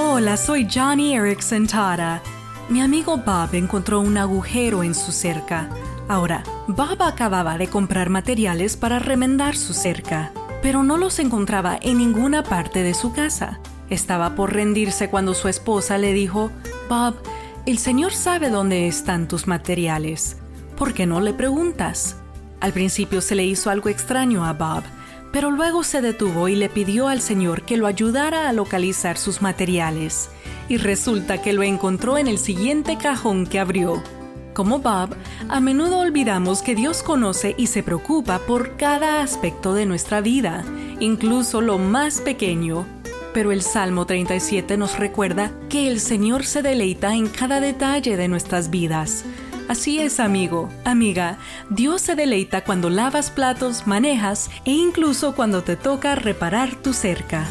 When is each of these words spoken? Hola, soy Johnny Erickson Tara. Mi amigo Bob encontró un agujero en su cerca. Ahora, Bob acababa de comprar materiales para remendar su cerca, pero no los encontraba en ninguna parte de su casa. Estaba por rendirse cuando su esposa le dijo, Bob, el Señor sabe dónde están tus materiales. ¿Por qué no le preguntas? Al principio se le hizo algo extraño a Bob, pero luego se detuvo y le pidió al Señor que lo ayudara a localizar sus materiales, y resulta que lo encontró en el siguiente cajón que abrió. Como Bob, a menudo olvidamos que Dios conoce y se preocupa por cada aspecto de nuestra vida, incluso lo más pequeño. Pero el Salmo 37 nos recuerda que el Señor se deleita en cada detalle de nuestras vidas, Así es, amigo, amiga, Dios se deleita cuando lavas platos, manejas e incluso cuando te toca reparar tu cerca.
Hola, 0.00 0.36
soy 0.36 0.68
Johnny 0.72 1.16
Erickson 1.16 1.66
Tara. 1.66 2.22
Mi 2.68 2.80
amigo 2.80 3.16
Bob 3.16 3.52
encontró 3.54 3.98
un 3.98 4.16
agujero 4.16 4.84
en 4.84 4.94
su 4.94 5.10
cerca. 5.10 5.68
Ahora, 6.06 6.44
Bob 6.68 7.02
acababa 7.02 7.58
de 7.58 7.66
comprar 7.66 8.08
materiales 8.08 8.76
para 8.76 9.00
remendar 9.00 9.56
su 9.56 9.74
cerca, 9.74 10.30
pero 10.62 10.84
no 10.84 10.98
los 10.98 11.18
encontraba 11.18 11.76
en 11.82 11.98
ninguna 11.98 12.44
parte 12.44 12.84
de 12.84 12.94
su 12.94 13.12
casa. 13.12 13.58
Estaba 13.90 14.36
por 14.36 14.52
rendirse 14.52 15.10
cuando 15.10 15.34
su 15.34 15.48
esposa 15.48 15.98
le 15.98 16.12
dijo, 16.12 16.52
Bob, 16.88 17.16
el 17.66 17.78
Señor 17.78 18.12
sabe 18.12 18.50
dónde 18.50 18.86
están 18.86 19.26
tus 19.26 19.48
materiales. 19.48 20.36
¿Por 20.76 20.94
qué 20.94 21.06
no 21.06 21.20
le 21.20 21.32
preguntas? 21.34 22.14
Al 22.60 22.72
principio 22.72 23.20
se 23.20 23.34
le 23.34 23.44
hizo 23.44 23.68
algo 23.68 23.88
extraño 23.88 24.44
a 24.44 24.52
Bob, 24.52 24.84
pero 25.32 25.50
luego 25.50 25.84
se 25.84 26.00
detuvo 26.00 26.48
y 26.48 26.56
le 26.56 26.68
pidió 26.68 27.08
al 27.08 27.20
Señor 27.20 27.62
que 27.62 27.76
lo 27.76 27.86
ayudara 27.86 28.48
a 28.48 28.52
localizar 28.52 29.18
sus 29.18 29.42
materiales, 29.42 30.30
y 30.68 30.76
resulta 30.76 31.40
que 31.40 31.52
lo 31.52 31.62
encontró 31.62 32.18
en 32.18 32.28
el 32.28 32.38
siguiente 32.38 32.96
cajón 32.96 33.46
que 33.46 33.58
abrió. 33.58 34.02
Como 34.54 34.80
Bob, 34.80 35.14
a 35.48 35.60
menudo 35.60 36.00
olvidamos 36.00 36.62
que 36.62 36.74
Dios 36.74 37.02
conoce 37.04 37.54
y 37.56 37.68
se 37.68 37.84
preocupa 37.84 38.40
por 38.40 38.76
cada 38.76 39.22
aspecto 39.22 39.72
de 39.72 39.86
nuestra 39.86 40.20
vida, 40.20 40.64
incluso 40.98 41.60
lo 41.60 41.78
más 41.78 42.20
pequeño. 42.20 42.84
Pero 43.32 43.52
el 43.52 43.62
Salmo 43.62 44.04
37 44.04 44.76
nos 44.76 44.98
recuerda 44.98 45.52
que 45.68 45.86
el 45.86 46.00
Señor 46.00 46.44
se 46.44 46.62
deleita 46.62 47.14
en 47.14 47.28
cada 47.28 47.60
detalle 47.60 48.16
de 48.16 48.26
nuestras 48.26 48.68
vidas, 48.70 49.24
Así 49.68 49.98
es, 49.98 50.18
amigo, 50.18 50.70
amiga, 50.84 51.36
Dios 51.68 52.00
se 52.00 52.14
deleita 52.14 52.64
cuando 52.64 52.88
lavas 52.88 53.30
platos, 53.30 53.86
manejas 53.86 54.50
e 54.64 54.70
incluso 54.70 55.34
cuando 55.34 55.62
te 55.62 55.76
toca 55.76 56.14
reparar 56.14 56.74
tu 56.74 56.94
cerca. 56.94 57.46